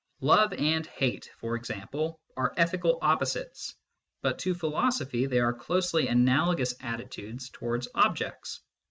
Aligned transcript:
Love 0.21 0.51
and 0.53 0.87
hate, 0.87 1.29
for 1.37 1.53
example, 1.55 2.19
are 2.35 2.55
ethical 2.57 2.97
opposites, 3.03 3.75
but 4.23 4.39
to 4.39 4.55
philosophy 4.55 5.27
they 5.27 5.39
are 5.39 5.53
closely 5.53 6.07
analogous 6.07 6.73
attitudes 6.81 7.51
towards 7.51 7.87
objects. 7.93 8.61